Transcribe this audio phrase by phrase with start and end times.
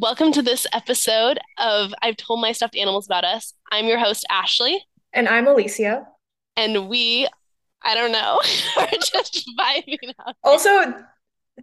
[0.00, 3.52] Welcome to this episode of I Told My Stuffed Animals About Us.
[3.70, 6.06] I'm your host, Ashley, And I'm Alicia.
[6.56, 7.28] and we,
[7.82, 8.40] I don't know,
[8.78, 10.36] are just vibing out.
[10.42, 10.70] Also,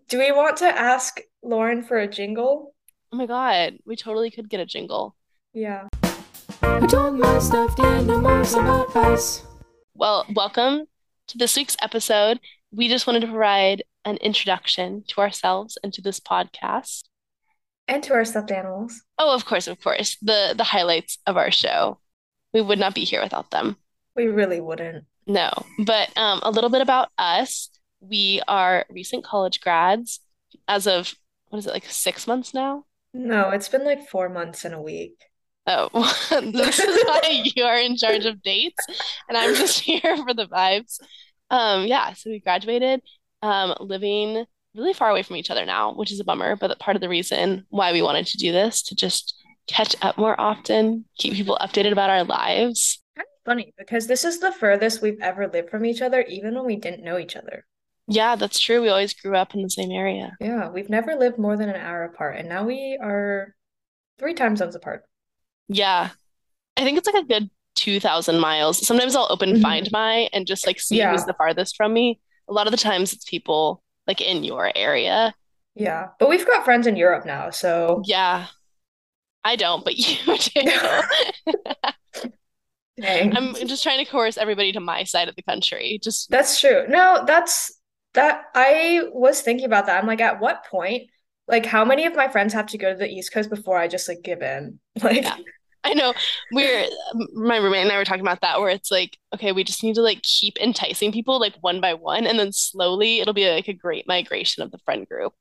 [0.08, 2.76] do we want to ask Lauren for a jingle?
[3.12, 5.16] Oh my God, we totally could get a jingle.
[5.54, 5.88] Yeah.
[6.62, 9.42] I told my stuffed animals about us.
[9.96, 10.86] Well, welcome
[11.30, 12.40] to this week's episode.
[12.72, 17.06] We just wanted to provide an introduction to ourselves and to this podcast.
[17.88, 19.02] And to our stuffed animals.
[19.18, 22.00] Oh, of course, of course, the the highlights of our show.
[22.54, 23.78] We would not be here without them.
[24.16, 25.06] We really wouldn't.
[25.26, 27.70] No, but um, a little bit about us.
[28.00, 30.20] We are recent college grads
[30.68, 31.14] as of,
[31.50, 32.86] what is it, like six months now?
[33.14, 35.20] No, it's been like four months and a week.
[35.66, 35.90] Oh,
[36.42, 38.86] this is why you are in charge of dates,
[39.28, 41.00] and I'm just here for the vibes.
[41.50, 43.02] Um, yeah, so we graduated,
[43.42, 44.46] um, living
[44.78, 47.10] really far away from each other now, which is a bummer, but part of the
[47.10, 49.34] reason why we wanted to do this to just
[49.68, 53.02] catch up more often, keep people updated about our lives.
[53.16, 56.56] Kind of funny because this is the furthest we've ever lived from each other, even
[56.56, 57.66] when we didn't know each other.
[58.08, 58.82] Yeah, that's true.
[58.82, 60.38] We always grew up in the same area.
[60.40, 63.54] Yeah, we've never lived more than an hour apart, and now we are
[64.20, 65.04] three time zones apart.
[65.68, 66.12] Yeah.
[66.78, 68.86] I think it's like a good 2,000 miles.
[68.86, 69.62] Sometimes I'll open Mhm.
[69.62, 71.12] Find My and just like see Yeah.
[71.12, 72.20] who's the farthest from me.
[72.48, 75.34] A lot of the times it's people like in your area.
[75.76, 78.48] Yeah, but we've got friends in Europe now, so Yeah.
[79.44, 80.62] I don't, but you do.
[83.04, 86.00] I'm just trying to coerce everybody to my side of the country.
[86.02, 86.86] Just That's true.
[86.88, 87.78] No, that's
[88.14, 90.02] that I was thinking about that.
[90.02, 91.04] I'm like, at what point,
[91.48, 93.88] like how many of my friends have to go to the East Coast before I
[93.88, 94.80] just like give in?
[95.04, 95.38] Like, Yeah.
[95.88, 96.14] I know
[96.52, 96.88] we're
[97.34, 99.96] my roommate and I were talking about that where it's like, okay, we just need
[99.96, 103.68] to like keep enticing people like one by one, and then slowly it'll be like
[103.68, 105.34] a great migration of the friend group.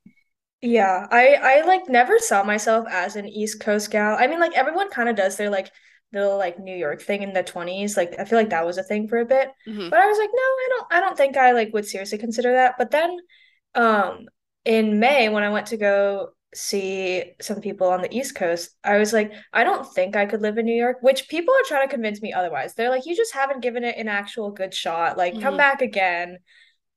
[0.62, 4.17] yeah, I I like never saw myself as an East Coast gal.
[4.19, 5.70] I mean, like everyone kind of does their like
[6.12, 7.97] little like New York thing in the 20s.
[7.97, 9.50] Like I feel like that was a thing for a bit.
[9.67, 9.91] Mhm.
[9.91, 12.52] But I was like, no, I don't I don't think I like would seriously consider
[12.55, 12.77] that.
[12.78, 13.17] But then
[13.74, 14.27] um
[14.64, 18.98] in May when I went to go see some people on the East Coast, I
[18.98, 21.86] was like, I don't think I could live in New York, which people are trying
[21.89, 22.74] to convince me otherwise.
[22.74, 25.16] They're like, you just haven't given it an actual good shot.
[25.18, 25.58] Like, come Mhm.
[25.58, 26.39] back again.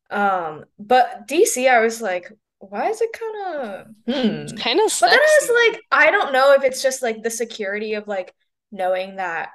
[0.09, 4.57] Um, but DC, I was like, why is it kind of hmm.
[4.57, 7.29] Kind of But then I was like, I don't know if it's just like the
[7.29, 8.33] security of like
[8.71, 9.51] knowing that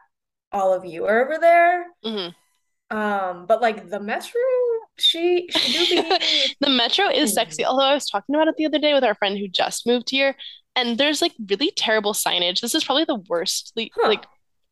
[0.52, 1.86] all of you are over there.
[2.04, 2.34] Mhm.
[2.90, 4.40] Um, but like the Metro,
[4.98, 8.66] she she do be The metro is sexy, although I was talking about it the
[8.66, 10.34] other day with our friend who just moved here,
[10.76, 12.60] and there's like really terrible signage.
[12.60, 14.08] This is probably the worstly, Huh.
[14.08, 14.24] like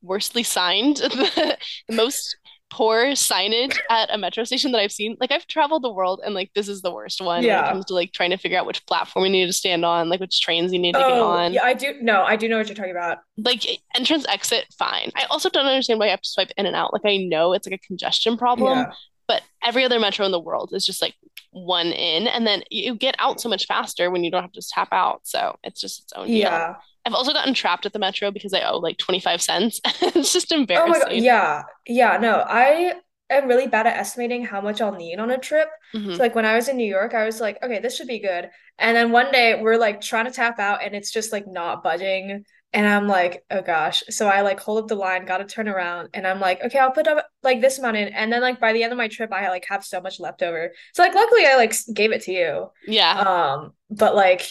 [0.02, 1.56] worstly signed, the,
[1.88, 2.36] the most
[2.70, 5.14] poor signage at a metro station that I've seen.
[5.20, 7.70] Like I've traveled the world, and like this is the worst one when it Yeah.
[7.70, 10.20] comes to like trying to figure out which platform you need to stand on, like
[10.20, 11.52] which trains you need to get Oh, on.
[11.52, 11.94] yeah, I do.
[12.00, 13.18] No, I do know what you're talking about.
[13.36, 15.10] Like entrance exit, fine.
[15.14, 16.92] I also don't understand why you have to swipe in and out.
[16.92, 18.92] Like I know it's like a congestion problem, Yeah.
[19.32, 21.14] But every other metro in the world is just like
[21.52, 24.62] one in, and then you get out so much faster when you don't have to
[24.74, 25.20] tap out.
[25.24, 26.36] So it's just its own deal.
[26.36, 26.74] Yeah.
[27.06, 29.80] I've also gotten trapped at the metro because I owe like 25 cents.
[30.02, 31.22] It's just embarrassing Oh my God.
[31.22, 31.62] Yeah.
[31.86, 32.18] Yeah.
[32.18, 32.94] No, I
[33.30, 35.68] am really bad at estimating how much I'll need on a trip.
[35.94, 36.16] Mhm.
[36.16, 38.20] So like when I was in New York, I was like, okay, this should be
[38.20, 38.50] good.
[38.78, 41.82] And then one day we're like trying to tap out and it's just like not
[41.82, 42.44] budging.
[42.74, 44.02] And I'm like, oh gosh.
[44.08, 46.90] So I like hold up the line, gotta turn around, and I'm like, okay, I'll
[46.90, 48.08] put up like this amount in.
[48.08, 50.42] And then like by the end of my trip, I like have so much left
[50.42, 50.72] over.
[50.94, 52.70] So like luckily I like gave it to you.
[52.86, 53.18] Yeah.
[53.18, 54.48] Um, but like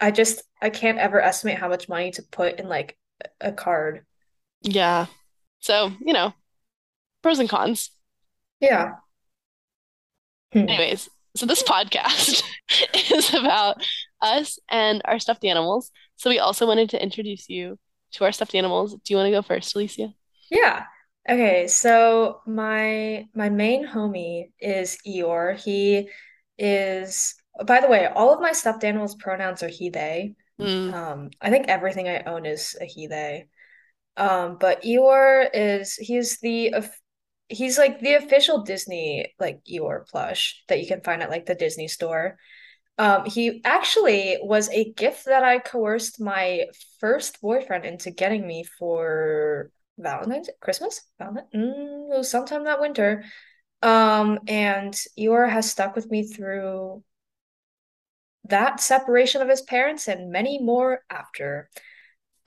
[0.00, 2.96] I just I can't ever estimate how much money to put in like
[3.40, 4.04] a card.
[4.62, 5.06] Yeah.
[5.60, 6.32] So, you know,
[7.22, 7.90] pros and cons.
[8.60, 8.92] Yeah.
[10.52, 10.60] Hmm.
[10.60, 12.42] Anyways, so this podcast
[13.12, 13.84] is about
[14.20, 15.90] us and our stuffed animals.
[16.18, 17.78] So we also wanted to introduce you
[18.12, 18.92] to our stuffed animals.
[18.92, 20.12] Do you want to go first, Alicia?
[20.50, 20.84] Yeah.
[21.28, 25.60] Okay, so my my main homie is Eeyore.
[25.62, 26.08] He
[26.58, 27.34] is,
[27.64, 30.34] by the way, all of my stuffed animals pronouns are he, they.
[30.58, 30.92] Mm.
[30.92, 33.46] Um, I think everything I own is a he, they.
[34.16, 37.00] Um, but Eeyore is he's the of-
[37.48, 41.54] he's like the official Disney like Eeyore plush that you can find at like the
[41.54, 42.38] Disney store.
[42.98, 46.66] Um, he actually was a gift that I coerced my
[47.00, 51.02] first boyfriend into getting me for Valentine's Christmas?
[51.18, 51.46] Valentine?
[51.54, 53.24] Mm, sometime that winter.
[53.82, 57.04] Um, and Eeyore has stuck with me through
[58.48, 61.70] that separation of his parents and many more after.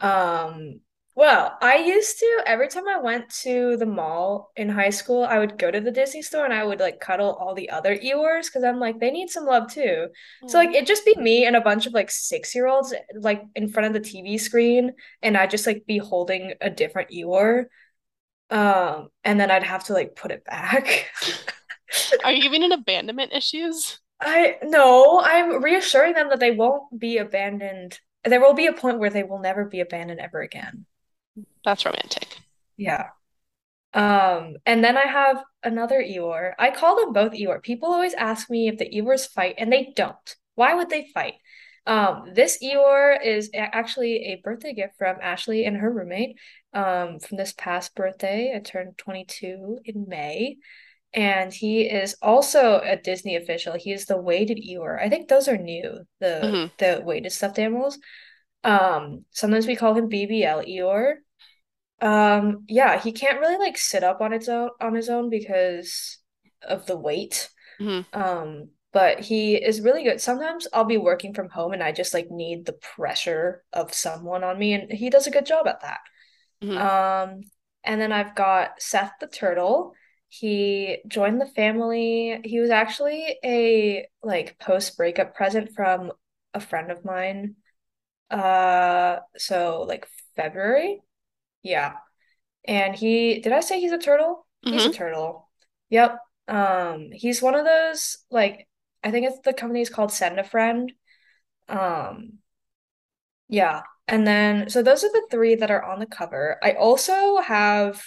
[0.01, 0.81] Um,
[1.21, 5.37] Well, I used to, every time I went to the mall in high school, I
[5.37, 8.47] would go to the Disney store and I would like cuddle all the other Eeyores
[8.47, 10.07] because I'm like, they need some love too.
[10.47, 13.85] So like it'd just be me and a bunch of like six-year-olds like in front
[13.85, 17.65] of the TV screen and I'd just like be holding a different Eeyore.
[18.49, 21.11] Um, and then I'd have to like put it back.
[22.23, 23.99] Are you giving it abandonment issues?
[24.19, 27.99] I no, I'm reassuring them that they won't be abandoned.
[28.23, 30.87] There will be a point where they will never be abandoned ever again.
[31.63, 32.37] That's romantic.
[32.77, 33.09] Yeah.
[33.93, 36.53] Um, and then I have another Eeyore.
[36.59, 37.63] I call them both Eeyore.
[37.63, 40.35] People always ask me if the Eeyores fight, and they don't.
[40.55, 41.35] Why would they fight?
[41.87, 46.37] Um, this Eeyore is actually a birthday gift from Ashley and her roommate.
[46.73, 50.57] Um, from this past birthday, I turned 22 in May,
[51.13, 53.75] and he is also a Disney official.
[53.75, 55.01] He is the weighted Eeyore.
[55.01, 57.99] I think those are new, the hmm the weighted stuffed animals.
[58.63, 61.15] Um, sometimes we call him BBL Eeyore.
[62.01, 66.17] Um, yeah, he can't really like sit up on its own on his own because
[66.63, 67.49] of the weight.
[67.79, 70.21] hmm Um, but he is really good.
[70.21, 74.43] Sometimes I'll be working from home and I just like need the pressure of someone
[74.43, 75.99] on me, and he does a good job at that.
[76.61, 77.41] hmm Um,
[77.83, 79.93] and then I've got Seth the turtle.
[80.29, 82.39] He joined the family.
[82.43, 86.11] He was actually a like post breakup present from
[86.53, 87.55] a friend of mine.
[88.29, 91.01] Uh, so like February.
[91.63, 91.93] Yeah.
[92.65, 94.47] And he, did I say he's a turtle?
[94.69, 95.49] He's a hmm turtle.
[95.89, 96.19] Yep.
[96.47, 98.67] Um, he's one of those like
[99.03, 100.91] I think it's the company's called Send a Friend.
[101.69, 102.39] Um,
[103.49, 103.81] yeah.
[104.07, 106.57] And then so those are the three that are on the cover.
[106.63, 108.03] I also have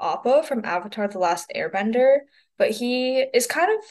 [0.00, 2.18] Appa from Avatar The Last Airbender,
[2.58, 3.84] but he is kind of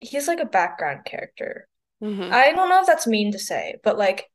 [0.00, 1.68] he's like a background character.
[2.00, 4.26] hmm I don't know if that's mean to say, but like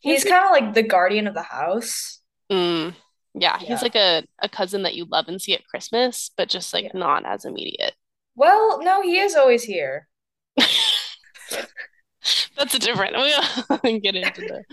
[0.00, 2.20] he's kind of like the guardian of the house.
[2.52, 2.94] Mm,
[3.34, 3.78] yeah, he's Yeah.
[3.82, 6.90] like a, a cousin that you love and see at Christmas, but just like Yeah.
[6.94, 7.94] not as immediate.
[8.34, 10.08] Well, no, he is always here.
[12.56, 13.16] That's a different.
[13.82, 14.64] We get into the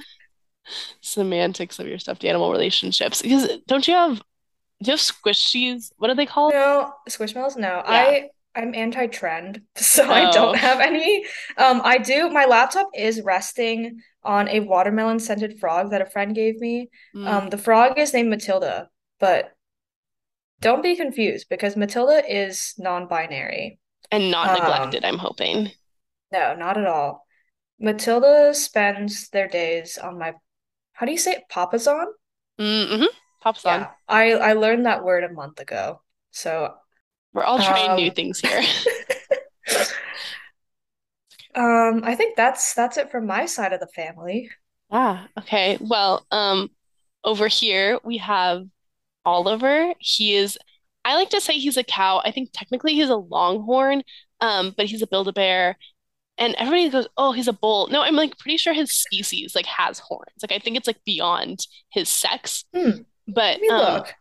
[1.01, 3.21] semantics of your stuffed animal relationships.
[3.21, 4.17] Because don't you have
[4.81, 5.91] do you have squishies?
[5.97, 6.53] What are they called?
[6.53, 7.67] No, Squishmallows, no.
[7.67, 7.83] Yeah.
[7.85, 10.57] I I'm anti-trend, so I don't Oh.
[10.57, 11.25] have any.
[11.57, 12.29] Um, I do.
[12.29, 16.89] My laptop is resting on a watermelon scented frog that a friend gave me.
[17.15, 17.27] Mm.
[17.27, 18.89] Um, the frog is named Matilda,
[19.19, 19.55] but
[20.61, 23.79] don't be confused because Matilda is non-binary.
[24.11, 25.71] And not Um, neglected, I'm hoping.
[26.31, 27.25] No, not at all.
[27.79, 30.33] Matilda spends their days on my,
[30.93, 31.43] how do you say it?
[31.49, 32.07] Papasan?
[32.59, 33.05] Mm-hmm.
[33.41, 33.81] Pops on.
[33.81, 36.01] Yeah, I I learned that word a month ago.
[36.31, 36.75] So,
[37.33, 38.61] We're all trying new um, things here.
[41.55, 44.49] um, I think that's that's it from my side of the family.
[44.91, 45.77] Ah, okay.
[45.81, 46.69] Well, um,
[47.23, 48.65] over here we have
[49.25, 49.93] Oliver.
[49.99, 50.57] He is,
[51.05, 52.21] I like to say he's a cow.
[52.25, 54.03] I think technically he's a longhorn,
[54.41, 55.77] um, but he's a Build-A-Bear.
[56.39, 59.67] And everybody goes, "Oh, he's a bull." No, I'm like pretty sure his species like
[59.67, 60.33] has horns.
[60.41, 62.65] Like I think it's like beyond his sex.
[62.73, 64.13] Hmm, But let me um, look.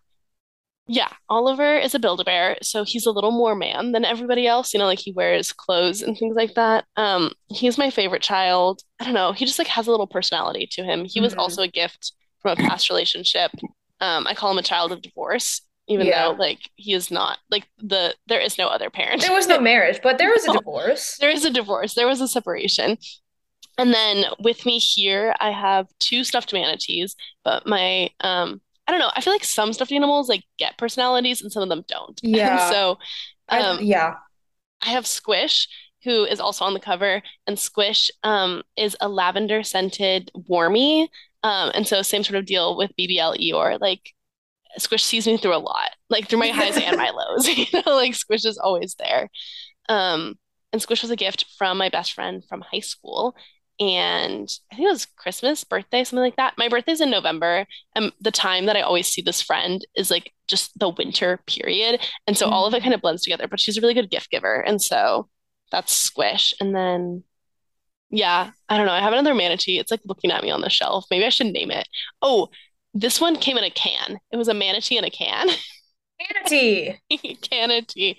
[0.89, 4.73] Yeah, Oliver is a Build-A-Bear, so he's a little more man than everybody else.
[4.73, 6.85] You know, like he wears clothes and things like that.
[6.97, 8.81] Um, he's my favorite child.
[8.99, 9.33] I don't know.
[9.33, 11.05] He just like has a little personality to him.
[11.05, 11.39] He was Mhm.
[11.39, 13.51] also a gift from a past relationship.
[14.01, 17.67] Um, I call him a child of divorce, even though like he is not like
[17.79, 19.21] the there is no other parent.
[19.23, 21.17] There was no marriage, but there was a divorce.
[21.21, 21.95] There is a divorce.
[21.95, 22.97] There was a separation.
[23.77, 27.15] And then with me here, I have two stuffed manatees,
[27.45, 31.43] but my um I don't know, I feel like some stuffed animals like get personalities
[31.43, 32.21] and some of them don't.
[32.33, 32.61] And Yeah.
[32.61, 32.99] so
[33.49, 34.15] I um yeah.
[34.83, 35.69] I have Squish,
[36.05, 41.09] who is also on the cover, and Squish um is a lavender scented warmie.
[41.43, 43.81] Um and so same sort of deal with BBL Eeyore.
[43.81, 44.13] Like
[44.79, 47.49] Squish sees me through a lot, like through my highs and my lows.
[47.59, 49.29] You know, like Squish is always there.
[49.89, 50.39] Um,
[50.73, 53.37] and Squish was a gift from my best friend from high school.
[53.81, 56.55] And I think it was Christmas, birthday, something like that.
[56.59, 60.33] My birthday's in November, and the time that I always see this friend is like
[60.49, 62.01] just the winter period.
[62.27, 62.83] And so all of it Mhm.
[62.83, 64.61] kind of blends together, but she's a really good gift giver.
[64.61, 65.29] And so
[65.71, 66.55] that's Squish.
[66.61, 67.23] And then,
[68.11, 68.93] yeah, I don't know.
[68.93, 69.79] I have another manatee.
[69.79, 71.07] It's like looking at me on the shelf.
[71.11, 71.87] Maybe I should name it.
[72.23, 72.49] Oh,
[72.95, 74.19] this one came in a can.
[74.33, 75.49] It was a manatee in a can.
[76.21, 76.99] Manatee.
[77.89, 78.19] Tea.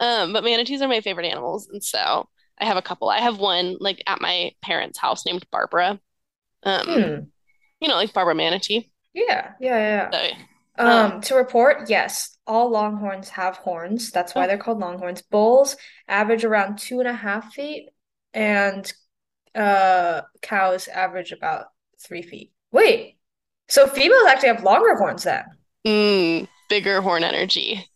[0.00, 2.28] Um, but manatees are my favorite animals, and so
[2.60, 3.08] I have a couple.
[3.08, 6.00] I have one like at my parents' house named Barbara.
[6.64, 7.30] Um, Hmm.
[7.80, 8.92] you know, like Barbara Manatee.
[9.12, 10.12] Yeah, yeah, yeah.
[10.12, 10.18] So,
[10.78, 14.10] Um, um, to report, yes, all longhorns have horns.
[14.10, 15.22] That's why oh, they're called longhorns.
[15.22, 15.76] Bulls
[16.08, 17.90] average around two and a half feet,
[18.34, 18.90] and
[19.54, 21.66] uh, cows average about
[22.02, 22.52] three feet.
[22.72, 23.18] Wait,
[23.68, 25.44] So females actually have longer horns then.
[25.86, 27.89] Mm, bigger horn energy.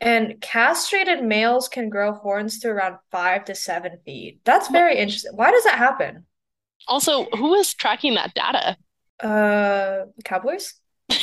[0.00, 4.40] And castrated males can grow horns to around five to seven feet.
[4.44, 5.32] That's very interesting.
[5.34, 6.24] Why does that happen?
[6.86, 8.76] Also, who is tracking that data?
[9.20, 10.74] Uh, cowboys?
[11.08, 11.16] yeah,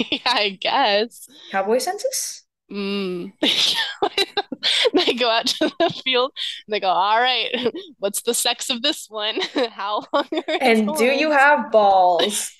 [0.26, 1.28] I guess.
[1.50, 2.44] Cowboy census?
[2.70, 3.32] Mm.
[3.40, 6.32] they go out to the field
[6.66, 7.50] and they go, All right,
[7.98, 9.40] what's the sex of this one?
[9.72, 12.50] How long are And do you have balls?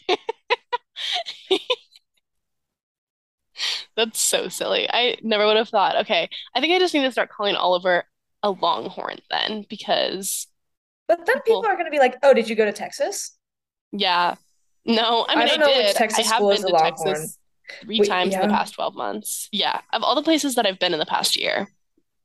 [3.97, 4.89] That's so silly.
[4.91, 5.97] I never would have thought.
[6.03, 8.05] Okay, I think I just need to start calling Oliver
[8.43, 10.47] a longhorn then because,
[11.09, 13.37] But then people People- are going to be like, oh, did you go to Texas?
[13.93, 14.35] yeah.
[14.85, 15.97] No, I I mean, I, which did.
[15.97, 16.83] Texas I have been to Longhorn.
[17.15, 17.39] Texas
[17.83, 19.49] three Wait, times in the past 12 months.
[19.53, 21.69] Yeah, of all the places that I've been in the past year,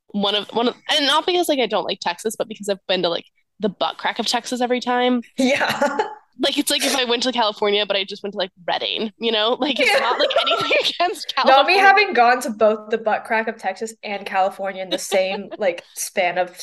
[0.08, 2.80] one of one of, and not because like I don't like Texas, but because I've
[2.88, 3.26] been to like
[3.60, 5.22] the butt crack of Texas every time.
[5.38, 6.00] Yeah.
[6.39, 9.12] Like it's like if I went to California, but I just went to like Redding,
[9.17, 9.53] you know?
[9.60, 10.00] Like it's Yeah.
[10.00, 11.58] not like anything against California.
[11.63, 15.00] Not me having gone to both the butt crack of Texas and California in the
[15.00, 16.56] same like span of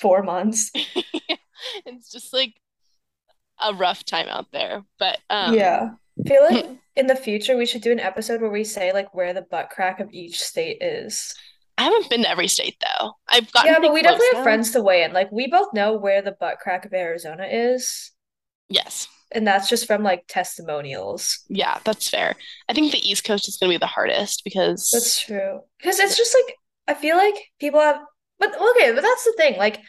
[0.00, 0.70] four months.
[1.86, 2.54] It's just like
[3.60, 4.82] a rough time out there.
[4.98, 5.90] But um Yeah.
[6.24, 9.14] I feel like in the future we should do an episode where we say like
[9.14, 11.34] where the butt crack of each state is.
[11.76, 13.12] I haven't been to every state though.
[13.28, 15.12] I've gotten Yeah, but we definitely have friends to weigh in.
[15.12, 18.10] Like we both know where the butt crack of Arizona is,
[18.68, 19.08] Yes.
[19.30, 21.40] and that's just from like testimonials.
[21.48, 22.34] Yeah, that's fair.
[22.68, 25.60] I think the East Coast is going to be the hardest because That's true.
[25.78, 26.54] Because it's just like
[26.86, 28.00] I feel like people have
[28.38, 29.58] but okay, but that's the thing.
[29.58, 29.80] Like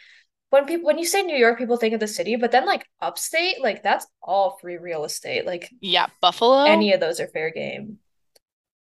[0.49, 2.85] when people when you say New York, people think of the city, but then like
[3.01, 5.45] upstate, like that's all free real estate.
[5.45, 7.99] Like yeah, Buffalo, any of those are fair game.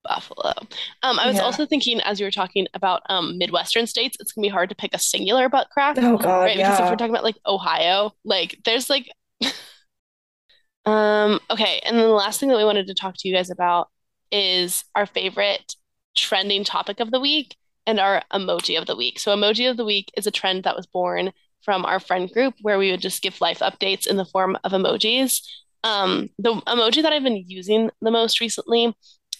[0.05, 0.55] Buffalo.
[1.03, 1.43] Um, I was Yeah.
[1.43, 4.75] also thinking as you were talking about um Midwestern states, it's gonna be hard to
[4.77, 6.57] pick a singular butt crack, Oh God, right?
[6.57, 9.11] Because if we're talking about like Ohio, like there's like
[10.89, 13.51] um okay, and then the last thing that we wanted to talk to you guys
[13.51, 13.89] about
[14.31, 15.75] is our favorite
[16.17, 19.19] trending topic of the week and our emoji of the week.
[19.19, 22.55] So emoji of the week is a trend that was born from our friend group
[22.63, 25.43] where we would just give life updates in the form of emojis.
[25.85, 28.95] Um, the emoji that I've been using the most recently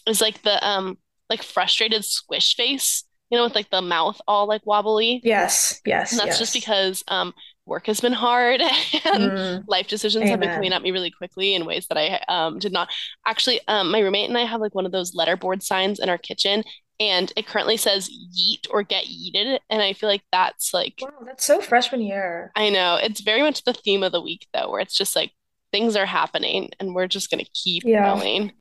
[0.07, 0.99] is like the um
[1.31, 5.21] like frustrated squish face, you know, with like the mouth all like wobbly.
[5.25, 6.39] Yes, yes, And that's yes.
[6.39, 7.35] just because um
[7.69, 8.61] work has been hard
[9.05, 12.23] and Mm, life decisions have been coming at me really quickly in ways that I
[12.29, 12.89] um did not
[13.27, 16.19] actually um my roommate and I have like one of those letterboard signs in our
[16.19, 16.65] kitchen
[17.01, 21.11] and it currently says yeet or get yeeted and I feel like that's like wow,
[21.25, 22.55] that's so freshman year.
[22.57, 25.33] I know it's very much the theme of the week though where it's just like
[25.73, 27.99] things are happening and we're just gonna keep Yeah.
[28.03, 28.53] going.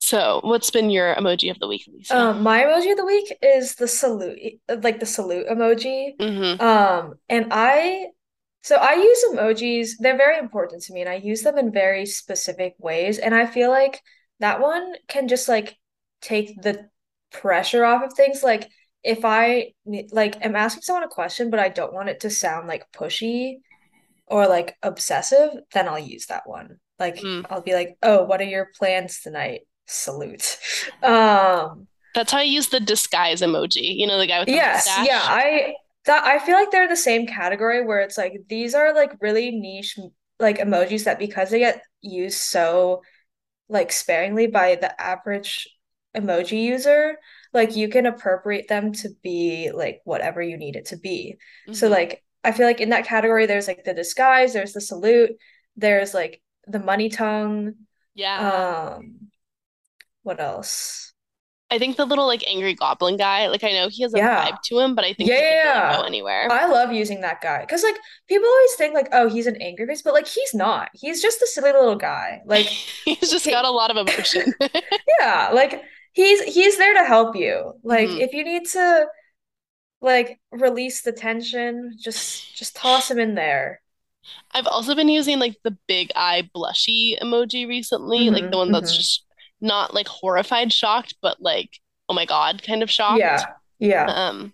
[0.00, 2.16] So what's been your emoji of the week, Lisa?
[2.18, 6.18] Um, my emoji of the week is the salute, like the salute emoji.
[6.18, 8.06] hmm Um, and I,
[8.66, 12.06] so I use emojis, they're very important to me, and I use them in very
[12.06, 13.18] specific ways.
[13.18, 14.02] And I feel like
[14.40, 15.76] that one can just like
[16.20, 16.88] take the
[17.32, 18.42] pressure off of things.
[18.42, 18.68] Like
[19.04, 19.74] if I
[20.10, 23.58] like am asking someone a question, but I don't want it to sound like pushy
[24.26, 26.78] or like obsessive, then I'll use that one.
[26.98, 27.46] Like Mm.
[27.50, 30.58] I'll be like, "Oh, what are your plans tonight?" Salute.
[31.02, 33.96] Um, That's how I use the disguise emoji.
[33.96, 35.06] You know, the guy with the Yes, mustache.
[35.06, 35.74] yeah, I
[36.06, 39.50] that I feel like they're the same category where it's like these are like really
[39.52, 39.98] niche
[40.38, 43.02] like emojis that because they get used so
[43.68, 45.68] like sparingly by the average
[46.16, 47.16] emoji user,
[47.52, 51.36] like you can appropriate them to be like whatever you need it to be.
[51.72, 51.92] So Mhm.
[51.92, 55.32] like I feel like in that category there's like the disguise, there's the salute,
[55.76, 57.74] there's like the money tongue,
[58.14, 58.46] Yeah.
[58.46, 59.30] um
[60.22, 61.14] what else?
[61.70, 64.26] I think the little like angry goblin guy, like I know he has a Yeah.
[64.36, 66.50] vibe to him, but I think Yeah, yeah, really go anywhere.
[66.50, 67.96] I love using that guy because like
[68.28, 71.42] people always think like oh he's an angry face but like he's not he's just
[71.42, 72.70] a silly little guy like
[73.04, 74.54] He's just he- got a lot of emotion.
[75.20, 75.82] yeah like
[76.12, 78.16] he's he's there to help you like Mhm.
[78.16, 79.06] if you need to
[80.02, 83.80] like release the tension just just toss him in there
[84.52, 88.94] I've also been using like the big eye blushy emoji recently, like the one that's
[88.94, 88.96] mhm.
[88.96, 89.24] just
[89.60, 93.18] not like horrified shocked, but like oh my God kind of shocked.
[93.18, 94.52] yeah yeah Um,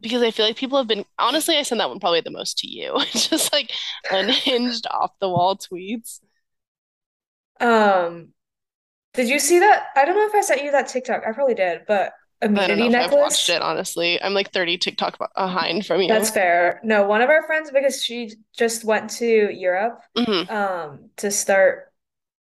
[0.00, 2.58] because I feel like people have been honestly, I send that one probably the most
[2.60, 3.00] to you.
[3.12, 3.72] Just like
[4.10, 6.20] unhinged off the wall tweets.
[7.60, 8.28] um
[9.14, 11.54] did you see that I don't know if I sent you that TikTok I probably
[11.54, 12.12] did but
[12.56, 14.20] I don't know immunity if I've watched it, honestly.
[14.22, 16.08] I'm like 30 TikTok behind from you.
[16.08, 20.48] that's fair no one of our friends because she just went to Europe Mhm.
[20.48, 21.89] um to start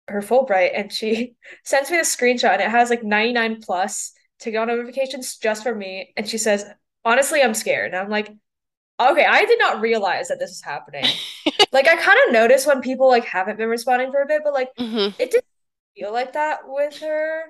[0.08, 4.46] her Fulbright and she sends me a screenshot and it has like 99 plus to
[4.46, 6.66] TikTok notifications just for me and she says
[7.06, 8.30] honestly I'm scared and I'm like
[9.00, 11.22] okay I did not realize that this is happening
[11.72, 14.54] like I kind of noticed when people like haven't been responding for a bit but
[14.54, 15.14] like Mhm.
[15.20, 15.46] it didn't
[15.98, 17.44] feel like that with her.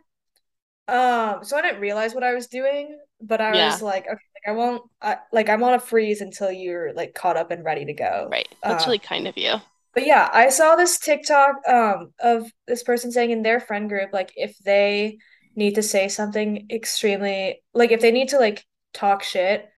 [0.88, 4.12] Um, so I didn't realize what I was doing, but I Yeah, was like, okay,
[4.12, 7.64] like I won't, I, like I'm on a freeze until you're like caught up and
[7.66, 8.32] ready to go.
[8.32, 8.48] right.
[8.68, 9.56] That's Uh, really kind of you.
[9.96, 14.12] But yeah, I saw this TikTok um of this person saying in their friend group,
[14.14, 15.20] like if they
[15.56, 19.70] need to say something extremely, like if they need to like talk shit,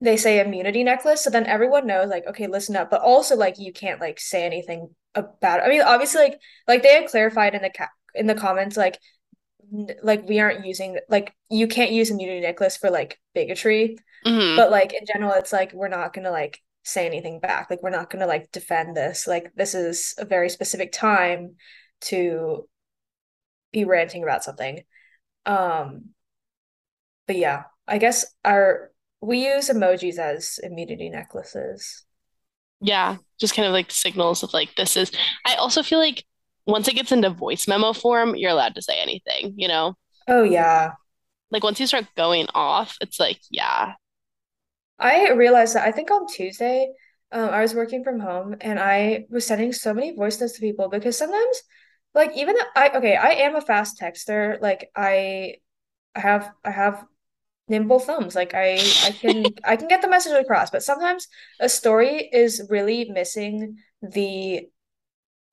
[0.00, 1.24] they say immunity necklace.
[1.24, 2.90] So then everyone knows, like, okay, listen up.
[2.90, 5.64] But also, like, you can't like say anything about it.
[5.64, 8.98] I mean, obviously, like, like they had clarified in the ca in the comments, like,
[9.72, 13.98] n- like we aren't using like you can't use immunity necklace for like bigotry.
[14.24, 17.68] hmm But like in general, it's like we're not gonna like say anything back.
[17.68, 19.26] Like we're not gonna like defend this.
[19.26, 21.56] Like this is a very specific time
[22.02, 22.68] to
[23.72, 24.82] be ranting about something.
[25.44, 26.10] Um,
[27.26, 32.04] but yeah, I guess our we use emojis as immunity necklaces.
[32.80, 35.10] Yeah, just kind of like signals of like this is.
[35.44, 36.24] I also feel like
[36.66, 39.94] once it gets into voice memo form, you're allowed to say anything, you know?
[40.28, 40.92] Oh yeah.
[41.50, 43.94] Like once you start going off, it's like, yeah,
[44.98, 46.92] I realized that I think on Tuesday,
[47.32, 50.60] um, I was working from home and I was sending so many voice notes to
[50.60, 51.62] people because sometimes,
[52.14, 54.60] like, even I, okay, I am a fast texter.
[54.60, 55.56] Like, I,
[56.14, 57.04] I have, I have
[57.68, 58.34] nimble thumbs.
[58.34, 58.74] Like, I,
[59.04, 60.70] I can, I can get the message across.
[60.70, 61.28] But sometimes
[61.60, 64.68] a story is really missing the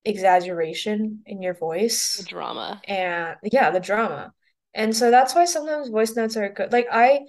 [0.06, 2.82] exaggeration in your the voice drama.
[2.88, 4.34] and yeah, the drama.
[4.74, 6.72] And so that's why sometimes voice notes are good.
[6.72, 7.22] Like I,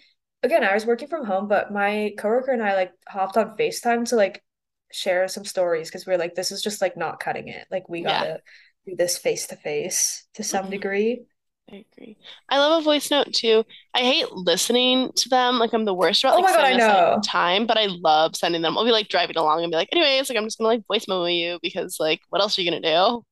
[0.44, 4.08] again, I was working from home, but my coworker and I like hopped on FaceTime
[4.10, 4.42] to like
[4.92, 7.66] share some stories because we are like, this is just like not cutting it.
[7.70, 8.40] Like we gotta
[8.86, 10.70] do this face to face to some Mhm.
[10.70, 11.24] degree.
[11.72, 12.18] I agree.
[12.50, 13.64] I love a voice note too.
[13.94, 15.58] I hate listening to them.
[15.58, 17.30] Like I'm the worst about Oh like my God, I know.
[17.30, 18.78] time, but I love sending them.
[18.78, 21.08] I'll be like driving along and be like, anyways, like I'm just gonna like voice
[21.08, 23.24] memo you because like what else are you gonna do?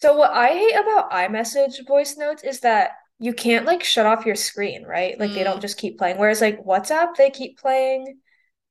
[0.00, 4.26] So what I hate about iMessage voice notes is that you can't like shut off
[4.26, 5.18] your screen, right?
[5.18, 6.18] Like they don't Mm, just keep playing.
[6.18, 8.18] Whereas like WhatsApp, they keep playing,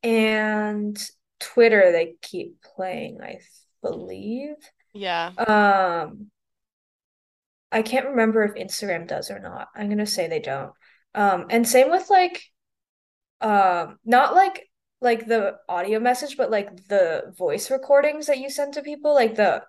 [0.03, 0.97] and
[1.39, 3.39] Twitter, they keep playing, I
[3.81, 4.55] believe.
[4.93, 5.33] yeah.
[5.37, 6.31] Um,
[7.71, 9.67] I can't remember if Instagram does or not.
[9.75, 10.71] I'm gonna say they don't.
[11.15, 12.43] Um, and same with like
[13.41, 14.69] um not like
[15.01, 19.35] like the audio message, but like the voice recordings that you send to people, like
[19.35, 19.63] the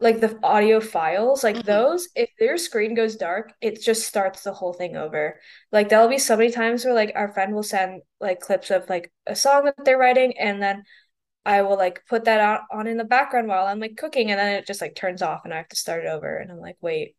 [0.00, 4.44] like the audio files, like hmm those, if their screen goes dark, it just starts
[4.44, 5.40] the whole thing over.
[5.72, 8.88] Like there'll be so many times where like our friend will send like clips of
[8.88, 10.84] like a song that they're writing, and then
[11.46, 14.38] I will like put that out on in the background while I'm like cooking, and
[14.40, 16.60] then it just like turns off, and I have to start it over, and I'm
[16.60, 17.16] like, wait,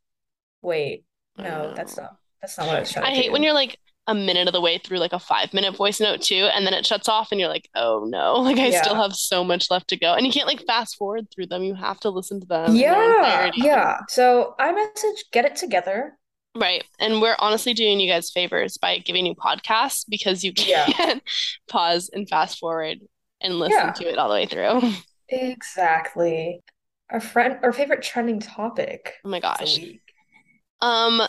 [0.62, 1.06] wait,
[1.38, 3.78] no, that's not that's not what I was I trying to hate when you're like
[4.10, 6.74] a minute of the way through like a five minute voice note too, and then
[6.74, 9.89] it shuts off and you're like, oh no, like I still have so much left
[9.89, 10.13] to go.
[10.15, 11.63] And you can't like fast forward through them.
[11.63, 14.00] You have to listen to them Yeah, yeah.
[14.10, 16.17] So iMessage, get it together.
[16.56, 16.84] Right.
[17.00, 20.86] And we're honestly doing you guys favors by giving you podcasts because you Yeah.
[20.88, 21.22] can
[21.67, 23.00] pause and fast forward
[23.41, 24.82] and listen Yeah, to it all the way through.
[25.30, 26.62] exactly.
[27.12, 29.80] Our friend, our favorite trending topic Oh my gosh.
[30.82, 31.22] Um,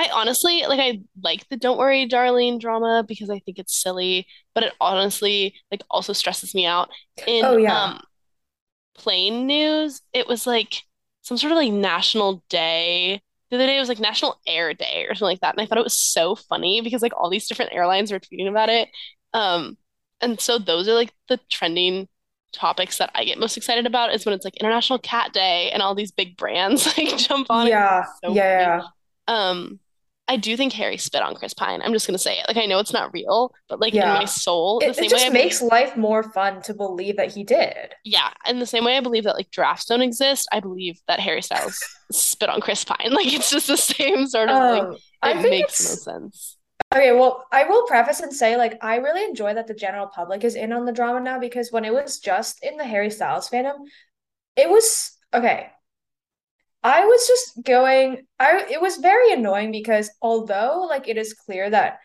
[0.00, 4.26] I honestly like I like the Don't Worry, Darling drama because I think it's silly,
[4.54, 6.90] but it honestly like also stresses me out.
[7.26, 7.68] In Oh yeah.
[7.68, 8.00] um
[8.94, 10.82] plane news, it was like
[11.22, 13.22] some sort of like national day.
[13.50, 15.54] The other day it was like National Air Day or something like that.
[15.54, 18.48] And I thought it was so funny because like all these different airlines were tweeting
[18.48, 18.88] about it.
[19.34, 19.76] Um,
[20.20, 22.08] and so those are like the trending
[22.52, 25.82] topics that I get most excited about is when it's like International Cat Day and
[25.82, 27.68] all these big brands like jump on.
[27.68, 28.70] Yeah, so funny.
[28.72, 28.82] yeah,
[29.28, 29.80] Um,
[30.30, 31.82] I do think Harry spit on Chris Pine.
[31.82, 32.46] I'm just gonna say it.
[32.48, 34.24] Like I know it's not real, but like in my yeah.
[34.24, 37.44] soul, the It it just I believe makes life more fun to believe that he
[37.44, 37.94] did.
[38.04, 41.20] yeah, in the same way I believe that like drafts don't exist, I believe that
[41.20, 41.78] Harry Styles
[42.12, 42.96] spit on Chris Pine.
[43.12, 46.56] Like it's just the same sort of like Um, it I think makes no sense.
[46.94, 50.44] okay, well, I will preface and say, like, I really enjoy that the general public
[50.44, 53.48] is in on the drama now because when it was just in the Harry Styles
[53.48, 53.76] fandom,
[54.56, 55.70] it was okay.
[56.82, 61.68] I was just going, I it was very annoying because although like it is clear
[61.68, 61.98] that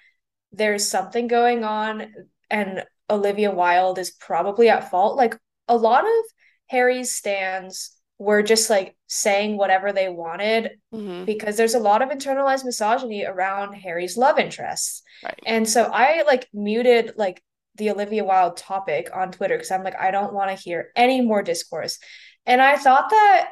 [0.51, 2.13] there's something going on
[2.49, 6.25] and Olivia Wilde is probably at fault, like a lot of
[6.67, 12.09] Harry's stans were just like saying whatever they wanted hmm because there's a lot of
[12.09, 15.01] internalized misogyny around Harry's love interests.
[15.23, 15.39] Right.
[15.45, 17.41] And so I like muted like
[17.75, 21.21] the Olivia Wilde topic on Twitter because I'm like, I don't want to hear any
[21.21, 21.99] more discourse.
[22.45, 23.49] And I thought that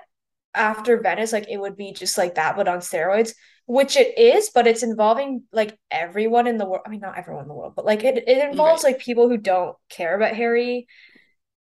[0.55, 3.33] after Venice, like it would be just like that, but on steroids,
[3.65, 6.83] which it is, but it's involving like everyone in the world.
[6.85, 8.85] I mean, not everyone in the world, but like it, it involves Right.
[8.85, 10.87] like people who don't care about Harry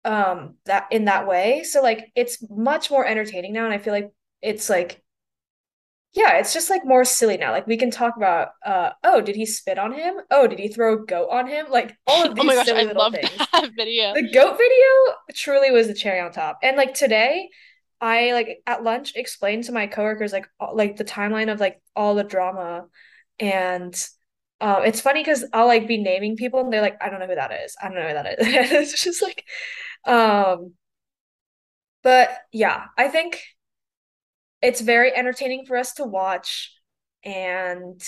[0.05, 1.62] um that in that way.
[1.64, 5.03] So like it's much more entertaining now, and I feel like it's like
[6.12, 7.53] yeah, it's just like more silly now.
[7.53, 10.16] Like we can talk about uh oh, did he spit on him?
[10.31, 11.66] Oh, did he throw a goat on him?
[11.70, 13.48] Like all of Oh these my gosh, silly I little love things.
[13.53, 14.16] that video.
[14.16, 16.59] The goat video truly was the cherry on top.
[16.62, 17.50] And like today,
[18.01, 21.81] I like at lunch explained to my coworkers like all, like the timeline of like
[21.95, 22.87] all the drama,
[23.39, 23.95] and
[24.61, 27.27] um, it's funny because I'll like be naming people and they're like, I don't know
[27.27, 27.77] who that is.
[27.81, 28.47] I don't know who that is.
[28.93, 29.45] It's just like,
[30.07, 30.75] um,
[32.03, 33.43] but yeah, I think
[34.63, 36.73] it's very entertaining for us to watch,
[37.25, 38.03] and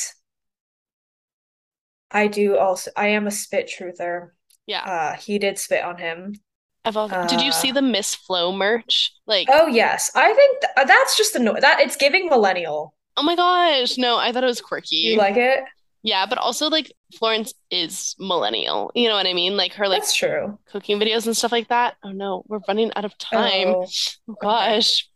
[2.11, 4.31] I do also I am a spit truther.
[4.67, 4.85] Yeah.
[4.85, 6.35] Uh, he did spit on him.
[6.85, 9.13] I've also, did you see Uh, the Miss Flo merch?
[9.27, 12.95] Like, Oh yes, I think th that's just a no that it's giving millennial.
[13.17, 14.97] oh my gosh, no, I thought it was quirky.
[14.97, 15.65] You like it?
[16.03, 18.91] Yeah, but also like Florence is millennial.
[18.95, 19.57] You know what I mean?
[19.57, 20.59] Like her like That's true.
[20.67, 21.97] cooking videos and stuff like that.
[22.05, 23.77] Oh no, we're running out of time.
[23.77, 23.87] Oh,
[24.29, 24.41] Oh okay.
[24.43, 25.09] gosh.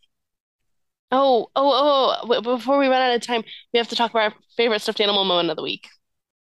[1.12, 2.29] Oh, oh, oh, oh.
[2.29, 5.00] w- Before we run out of time, we have to talk about our favorite stuffed
[5.00, 5.88] animal moment of the week.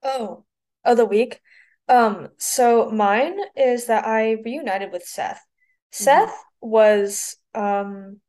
[0.03, 0.45] Oh,
[0.85, 1.41] of the week.
[1.89, 5.43] Um, so mine is that I reunited with Seth.
[5.99, 8.21] hmm Seth was um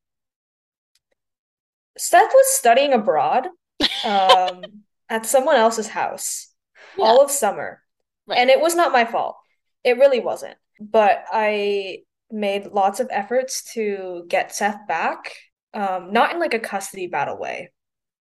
[1.97, 3.47] Seth was studying abroad
[4.03, 6.53] um at someone else's house
[6.93, 7.81] Yeah, all of summer.
[8.27, 8.41] right.
[8.41, 9.37] And it was not my fault.
[9.83, 10.57] It really wasn't.
[10.79, 11.99] But I
[12.31, 15.35] made lots of efforts to get Seth back.
[15.73, 17.71] Um, not in like a custody battle way,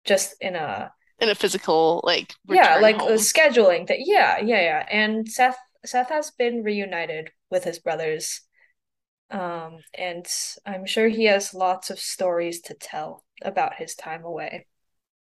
[0.05, 3.19] just in a In a physical like yeah, like a home.
[3.19, 4.87] scheduling that yeah, yeah, yeah.
[4.91, 8.43] And Seth Seth has been reunited with his brothers.
[9.31, 10.27] Um, and
[10.67, 14.67] I'm sure he has lots of stories to tell about his time away.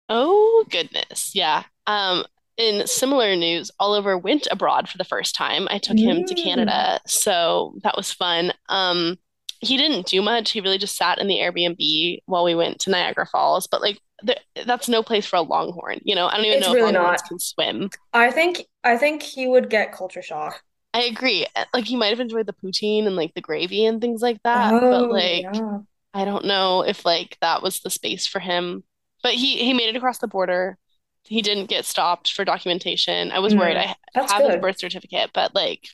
[0.10, 1.32] Oh goodness.
[1.34, 1.64] Yeah.
[1.88, 2.26] Um,
[2.58, 5.68] in similar news, Oliver went abroad for the first time.
[5.70, 6.44] I took him to Mm.
[6.44, 8.54] Canada, so that was fun.
[8.70, 9.18] Um,
[9.60, 10.52] he didn't do much.
[10.52, 14.00] He really just sat in the Airbnb while we went to Niagara Falls, but like
[14.26, 16.28] th that's no place for a longhorn, you know?
[16.28, 17.22] I don't even It's know if longhorns not.
[17.22, 17.92] can swim.
[18.14, 20.64] I think I think he would get culture shock.
[20.94, 21.46] I agree.
[21.74, 24.78] Like he might have enjoyed the poutine and like the gravy and things like that,
[24.90, 25.80] but Oh, like yeah.
[26.14, 28.84] I don't know if like that was the space for him.
[29.24, 30.78] But he he made it across the border.
[31.24, 33.32] He didn't get stopped for documentation.
[33.32, 33.78] I was worried.
[33.78, 33.78] Mm.
[33.78, 35.90] I That's have his birth certificate, but like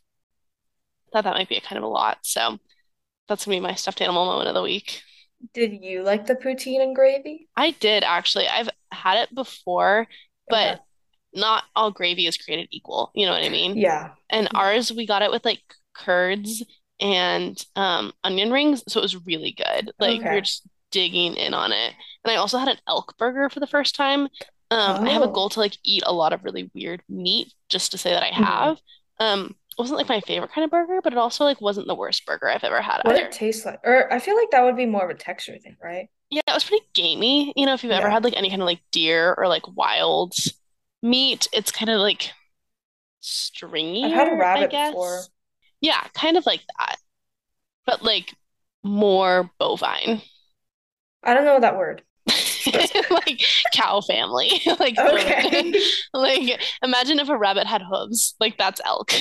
[1.14, 2.20] thought that might be a kind of a lot.
[2.24, 2.58] So
[3.28, 5.04] that's gonna be my stuffed animal moment of the week.
[5.54, 7.48] Did you like the poutine and gravy?
[7.56, 8.48] I did actually.
[8.48, 10.08] I've had it before,
[10.50, 10.76] Okay.
[10.76, 10.80] but
[11.34, 13.12] not all gravy is created equal.
[13.16, 13.78] You know what I mean?
[13.78, 14.14] Yeah.
[14.30, 14.60] And Yeah.
[14.60, 15.62] ours, we got it with like
[15.94, 16.64] curds
[17.00, 19.92] and um, onion rings, so it was really good.
[20.00, 21.94] Like we are just digging in on it.
[22.24, 24.28] And I also had an elk burger for the first time.
[24.72, 25.30] Um, I have a Oh.
[25.30, 28.32] goal to like eat a lot of really weird meat just to say that I
[28.38, 28.44] Mhm.
[28.46, 28.78] have.
[29.20, 31.96] Um, it wasn't like my favorite kind of burger, but it also like wasn't the
[31.96, 33.80] worst burger I've ever had What it tastes like.
[33.84, 36.08] Or I feel like that would be more of a texture thing, right?
[36.30, 37.54] Yeah, it was pretty gamey.
[37.56, 40.34] You know, if you've ever had like any kind of like deer or like wild
[41.02, 42.32] meat, it's kind of like
[43.20, 44.06] stringy.
[44.06, 45.22] I've had I rabbit before.
[45.82, 46.98] Yeah, kind of like that,
[47.86, 48.36] but like
[48.84, 50.22] more bovine.
[51.24, 52.04] I don't know that word.
[53.10, 53.42] Like
[53.74, 54.62] cow family.
[54.80, 55.74] Like Okay.
[56.14, 58.36] like imagine if a rabbit had hooves.
[58.40, 59.12] Like that's elk.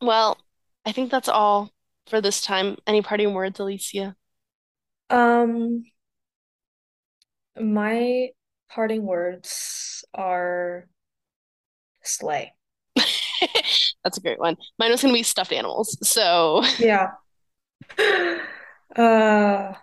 [0.00, 0.38] Well,
[0.84, 1.72] I think that's all
[2.06, 2.76] for this time.
[2.86, 4.16] Any parting words, Alicia?
[5.10, 5.84] Um,
[7.60, 8.30] my
[8.68, 10.86] parting words are
[12.02, 12.52] slay.
[14.04, 14.56] That's a great one.
[14.78, 15.96] Mine was gonna be stuffed animals.
[16.08, 17.12] So, Yeah.
[18.96, 19.74] Uh,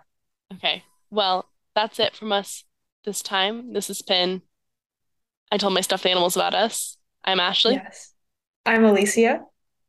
[0.54, 0.84] okay.
[1.10, 2.64] Well, that's it from us
[3.04, 3.72] this time.
[3.72, 4.42] This has been
[5.52, 6.96] I told my stuffed animals about us.
[7.24, 8.14] I'm Ashley, yes.
[8.66, 9.44] I'm Alicia.